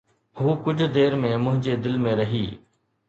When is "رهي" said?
2.21-2.45